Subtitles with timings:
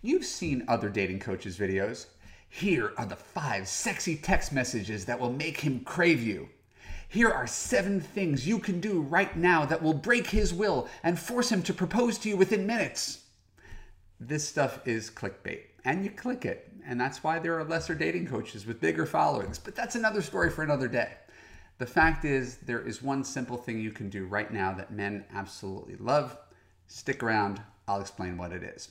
[0.00, 2.06] You've seen other dating coaches' videos.
[2.48, 6.48] Here are the five sexy text messages that will make him crave you.
[7.08, 11.18] Here are seven things you can do right now that will break his will and
[11.18, 13.24] force him to propose to you within minutes.
[14.20, 18.26] This stuff is clickbait, and you click it, and that's why there are lesser dating
[18.26, 21.14] coaches with bigger followings, but that's another story for another day.
[21.78, 25.24] The fact is, there is one simple thing you can do right now that men
[25.32, 26.36] absolutely love.
[26.88, 28.90] Stick around, I'll explain what it is.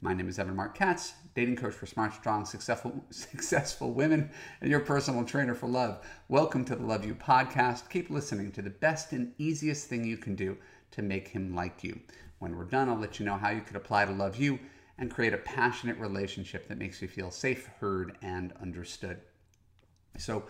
[0.00, 4.30] My name is Evan Marc Katz, dating coach for smart, strong, successful, successful women,
[4.62, 6.06] and your personal trainer for love.
[6.28, 7.90] Welcome to the Love U podcast.
[7.90, 10.56] Keep listening to the best and easiest thing you can do
[10.92, 12.00] to make him like you.
[12.38, 14.58] When we're done, I'll let you know how you could apply to Love U
[14.98, 19.20] and create a passionate relationship that makes you feel safe, heard, and understood.
[20.16, 20.44] So,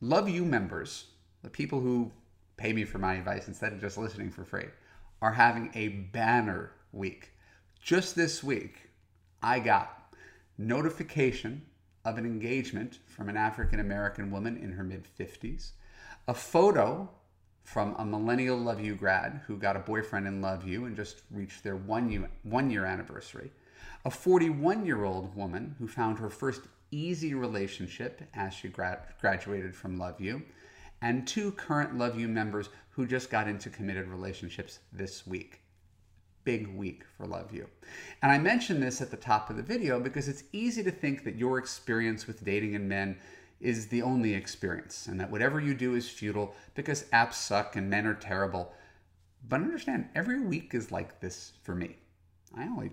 [0.00, 1.06] Love U members,
[1.42, 2.12] the people who
[2.58, 4.66] pay me for my advice instead of just listening for free,
[5.22, 7.32] are having a banner week.
[7.80, 8.90] Just this week,
[9.42, 10.14] I got
[10.58, 11.62] notification
[12.04, 15.70] of an engagement from an African American woman in her mid 50s,
[16.28, 17.10] a photo
[17.66, 21.22] from a millennial Love U grad who got a boyfriend in Love U and just
[21.32, 23.50] reached their one year, one year anniversary,
[24.04, 29.74] a 41 year old woman who found her first easy relationship as she grad- graduated
[29.74, 30.42] from Love U,
[31.02, 35.60] and two current Love U members who just got into committed relationships this week.
[36.44, 37.68] Big week for Love U.
[38.22, 41.24] And I mention this at the top of the video because it's easy to think
[41.24, 43.18] that your experience with dating and men
[43.60, 47.88] is the only experience and that whatever you do is futile because apps suck and
[47.88, 48.72] men are terrible.
[49.48, 51.96] But understand, every week is like this for me.
[52.54, 52.90] I only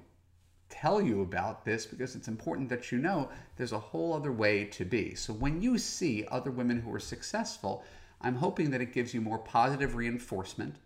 [0.69, 4.65] tell you about this because it's important that you know there's a whole other way
[4.65, 5.15] to be.
[5.15, 7.83] So when you see other women who are successful,
[8.21, 10.77] I'm hoping that it gives you more positive reinforcement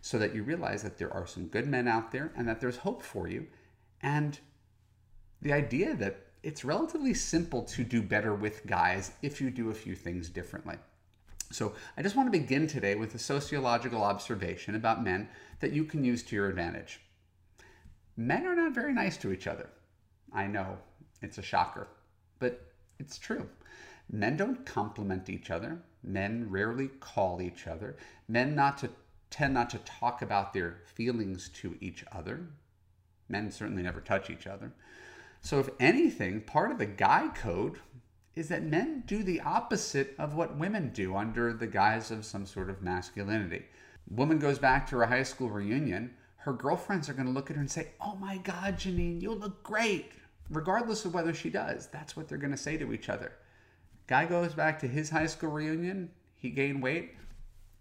[0.00, 2.78] so that you realize that there are some good men out there and that there's
[2.78, 3.46] hope for you.
[4.00, 4.38] And
[5.42, 9.74] the idea that it's relatively simple to do better with guys if you do a
[9.74, 10.76] few things differently.
[11.50, 15.28] So, I just want to begin today with a sociological observation about men
[15.60, 17.00] that you can use to your advantage.
[18.16, 19.68] Men are not very nice to each other.
[20.32, 20.78] I know,
[21.22, 21.88] it's a shocker,
[22.38, 22.60] but
[22.98, 23.48] it's true.
[24.10, 25.80] Men don't compliment each other.
[26.02, 27.96] Men rarely call each other.
[28.28, 28.90] Men not to
[29.30, 32.46] tend not to talk about their feelings to each other.
[33.28, 34.72] Men certainly never touch each other.
[35.44, 37.78] So, if anything, part of the guy code
[38.34, 42.46] is that men do the opposite of what women do under the guise of some
[42.46, 43.66] sort of masculinity.
[44.08, 47.56] Woman goes back to her high school reunion, her girlfriends are going to look at
[47.56, 50.12] her and say, Oh my God, Janine, you look great,
[50.48, 51.88] regardless of whether she does.
[51.88, 53.32] That's what they're going to say to each other.
[54.06, 57.16] Guy goes back to his high school reunion, he gained weight.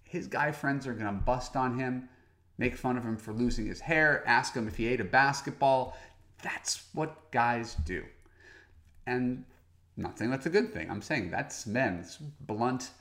[0.03, 2.09] His guy friends are going to bust on him,
[2.57, 5.95] make fun of him for losing his hair, ask him if he ate a basketball.
[6.43, 8.03] That's what guys do.
[9.07, 9.43] And
[9.97, 10.91] I'm not saying that's a good thing.
[10.91, 11.99] I'm saying that's men.
[12.01, 12.91] It's blunt,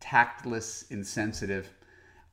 [0.00, 1.72] tactless, insensitive,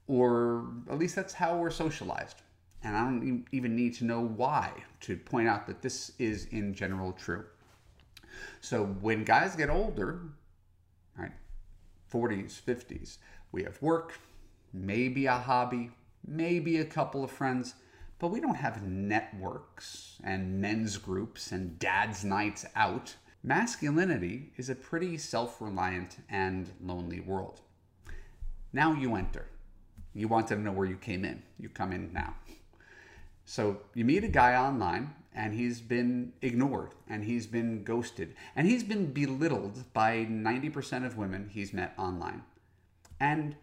[0.08, 2.42] or at least that's how we're socialized.
[2.84, 4.72] And I don't even need to know why
[5.02, 7.46] to point out that this is in general true.
[8.62, 10.22] So when guys get older,
[11.18, 11.32] right,
[12.12, 13.18] 40s, 50s,
[13.52, 14.20] we have work,
[14.74, 15.92] maybe a hobby,
[16.28, 17.76] maybe a couple of friends,
[18.24, 23.14] but we don't have networks and men's groups and dad's nights out.
[23.44, 27.60] Masculinity is a pretty self reliant and lonely world.
[28.72, 29.48] Now you enter.
[30.14, 31.44] You wanted to know where you came in.
[31.60, 32.34] You come in now.
[33.44, 38.66] So you meet a guy online and he's been ignored and he's been ghosted and
[38.66, 42.44] he's been belittled by 90% of women he's met online.
[43.20, 43.58] And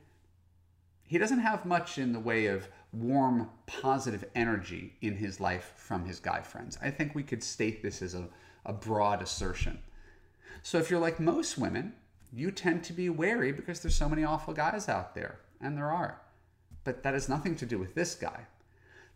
[1.06, 6.04] he doesn't have much in the way of warm, positive energy in his life from
[6.04, 6.78] his guy friends.
[6.82, 8.28] I think we could state this as a,
[8.66, 9.78] a broad assertion.
[10.62, 11.94] So if you're like most women,
[12.32, 15.90] you tend to be wary because there's so many awful guys out there, and there
[15.90, 16.20] are.
[16.84, 18.46] But that has nothing to do with this guy.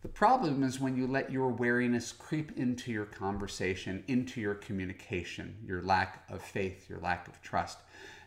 [0.01, 5.57] The problem is when you let your wariness creep into your conversation, into your communication,
[5.65, 7.79] your lack of faith, your lack of trust.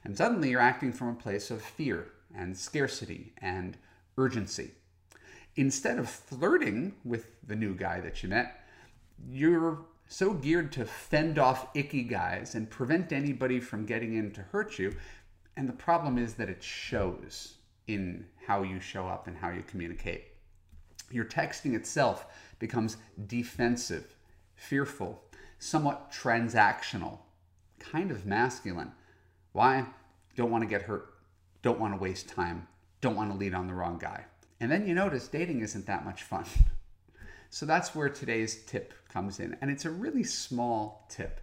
[0.05, 3.77] And suddenly you're acting from a place of fear and scarcity and
[4.17, 4.73] urgency.
[5.59, 8.65] Instead of flirting with the new guy that you met,
[9.31, 14.41] you're so geared to fend off icky guys and prevent anybody from getting in to
[14.41, 14.95] hurt you.
[15.57, 17.57] And the problem is that it shows
[17.87, 20.29] in how you show up and how you communicate
[21.11, 22.27] your texting itself
[22.59, 22.97] becomes
[23.27, 24.17] defensive,
[24.55, 25.23] fearful,
[25.59, 27.19] somewhat transactional,
[27.79, 28.93] kind of masculine.
[29.53, 29.87] Why?
[30.37, 31.15] Don't want to get hurt,
[31.63, 32.69] don't want to waste time,
[33.01, 34.25] don't want to lead on the wrong guy.
[34.61, 36.45] And then you notice dating isn't that much fun.
[37.51, 39.57] So that's where today's tip comes in.
[39.63, 41.41] And it's a really small tip.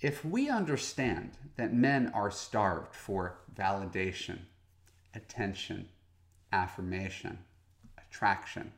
[0.00, 4.40] If we understand that men are starved for validation,
[5.14, 5.88] attention,
[6.52, 7.38] affirmation,
[7.96, 8.72] attraction,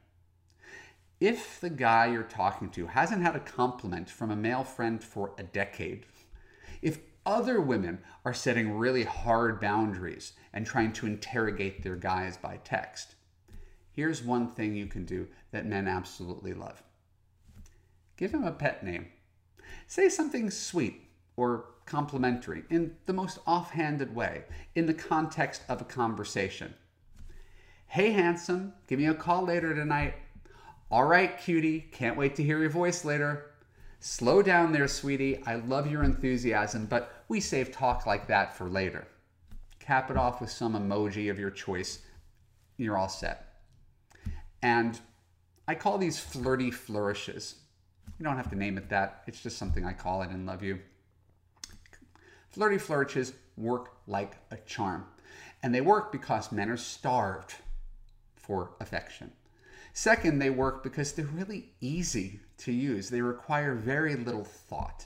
[1.19, 5.33] if the guy you're talking to hasn't had a compliment from a male friend for
[5.39, 6.05] a decade,
[6.83, 12.59] if other women are setting really hard boundaries and trying to interrogate their guys by
[12.65, 13.15] text,
[13.95, 16.83] here's one thing you can do that men absolutely love
[18.17, 19.07] give him a pet name.
[19.87, 24.45] Say something sweet or complimentary in the most offhanded way
[24.75, 26.75] in the context of a conversation.
[27.87, 30.15] Hey, handsome, give me a call later tonight.
[30.91, 33.51] All right, cutie, can't wait to hear your voice later.
[34.01, 35.43] Slow down there, sweetie.
[35.45, 39.07] I love your enthusiasm, but we save talk like that for later.
[39.81, 42.01] Cap it off with some emoji of your choice.
[42.77, 43.54] You're all set.
[44.65, 44.99] And
[45.69, 47.57] I call these flirty flourishes.
[48.19, 50.63] You don't have to name it that, it's just something I call it and Love
[50.63, 50.81] U.
[52.49, 55.05] Flirty flourishes work like a charm.
[55.63, 57.57] And they work because men are starved
[58.37, 59.33] for affection.
[59.93, 63.11] Second, they work because they're really easy to use.
[63.11, 65.05] They require very little thought.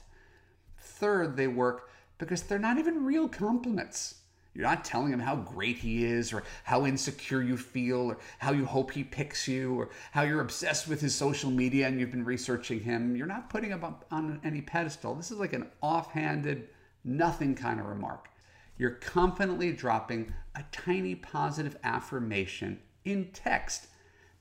[0.79, 4.18] Third, they work because they're not even real compliments.
[4.53, 8.51] You're not telling him how great he is, or how insecure you feel, or how
[8.51, 12.11] you hope he picks you, or how you're obsessed with his social media and you've
[12.11, 13.15] been researching him.
[13.15, 15.15] You're not putting him up on any pedestal.
[15.15, 16.69] This is like an offhanded,
[17.03, 18.29] nothing kind of remark.
[18.77, 23.87] You're confidently dropping a tiny positive affirmation in text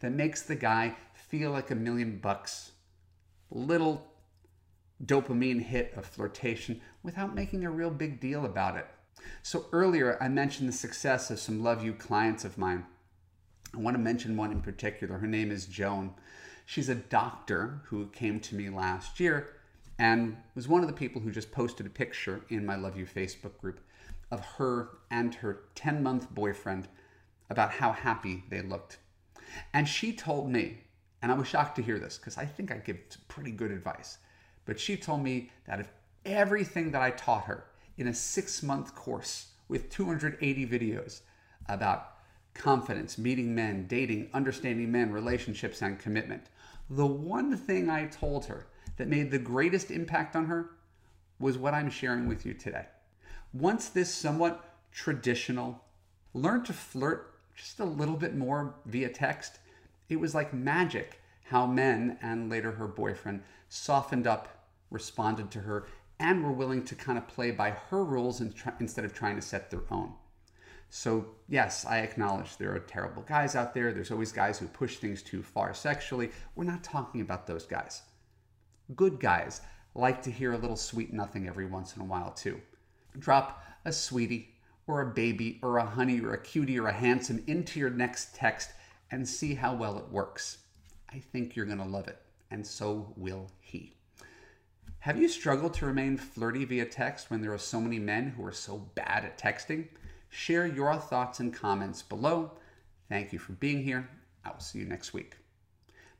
[0.00, 2.72] that makes the guy feel like a million bucks.
[3.50, 4.06] Little
[5.05, 8.87] dopamine hit of flirtation without making a real big deal about it.
[9.43, 12.85] So earlier, I mentioned the success of some Love U clients of mine.
[13.75, 15.19] I want to mention one in particular.
[15.19, 16.15] Her name is Joan.
[16.67, 19.55] She's a doctor who came to me last year
[19.99, 23.06] and was one of the people who just posted a picture in my Love U
[23.06, 23.81] Facebook group
[24.31, 26.88] of her and her 10 month boyfriend
[27.50, 28.99] about how happy they looked.
[29.73, 30.85] And she told me,
[31.23, 32.99] and I was shocked to hear this because I think I give
[33.29, 34.19] pretty good advice,
[34.67, 35.88] but she told me that if
[36.25, 37.65] everything that I taught her
[37.99, 41.21] in a six month course with 280 videos
[41.69, 42.15] about
[42.55, 46.47] confidence, meeting men, dating, understanding men, relationships, and commitment.
[46.89, 48.67] The one thing I told her
[48.97, 50.71] that made the greatest impact on her
[51.39, 52.87] was what I'm sharing with you today.
[53.53, 55.85] Once this somewhat traditional,
[56.35, 59.59] learn to flirt just a little bit more via text,
[60.09, 65.87] it was like magic how men and later her boyfriend softened up, responded to her,
[66.20, 69.70] and were willing to kind of play by her rules instead of trying to set
[69.70, 70.12] their own.
[70.91, 73.93] So, yes, I acknowledge there are terrible guys out there.
[73.93, 76.31] There's always guys who push things too far sexually.
[76.55, 78.03] We're not talking about those guys.
[78.97, 79.61] Good guys
[79.94, 82.61] like to hear a little sweet nothing every once in a while, too.
[83.19, 84.55] Drop a sweetie
[84.87, 88.35] or a baby or a honey or a cutie or a handsome into your next
[88.35, 88.70] text
[89.11, 90.59] and see how well it works.
[91.11, 92.19] I think you're going to love it,
[92.50, 93.98] and so will he.
[95.03, 98.44] Have you struggled to remain flirty via text when there are so many men who
[98.44, 99.87] are so bad at texting?
[100.29, 102.51] Share your thoughts and comments below.
[103.08, 104.08] Thank you for being here.
[104.44, 105.37] I will see you next week.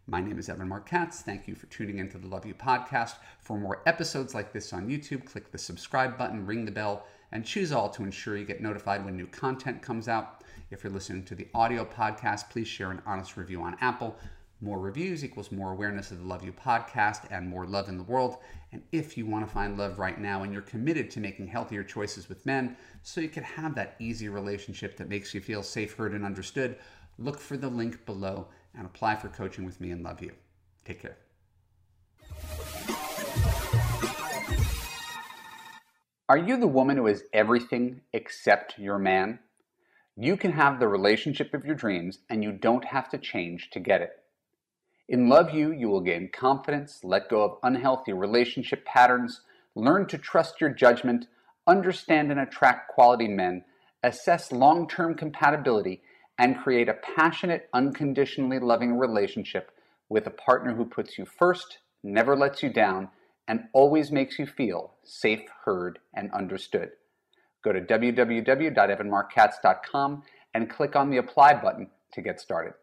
[0.07, 1.23] My name is Evan Marc Katz.
[1.23, 3.17] Thank you for tuning into the Love U podcast.
[3.41, 7.45] For more episodes like this on YouTube, click the subscribe button, ring the bell, and
[7.45, 10.45] choose all to ensure you get notified when new content comes out.
[10.71, 14.17] If you're listening to the audio podcast, please share an honest review on Apple.
[14.61, 18.03] More reviews equals more awareness of the Love U podcast and more love in the
[18.03, 18.39] world.
[18.73, 21.85] And if you want to find love right now and you're committed to making healthier
[21.85, 25.95] choices with men so you can have that easy relationship that makes you feel safe,
[25.95, 26.77] heard, and understood,
[27.19, 30.33] look for the link below and apply for coaching with me and Love U.
[30.85, 31.19] Take care.
[36.29, 39.39] Are you the woman who is everything except your man?
[40.17, 43.79] You can have the relationship of your dreams and you don't have to change to
[43.79, 44.11] get it.
[45.09, 49.41] In Love U, you will gain confidence, let go of unhealthy relationship patterns,
[49.75, 51.29] learn to trust your judgment,
[51.67, 53.65] understand and attract quality men,
[54.03, 56.03] assess long term compatibility,
[56.39, 59.71] and create a passionate, unconditionally loving relationship
[60.11, 63.09] with a partner who puts you first, never lets you down,
[63.49, 66.91] and always makes you feel safe, heard, and understood.
[67.65, 70.23] Go to www.evanmarckatz.com
[70.55, 72.75] and click on the apply button to get started.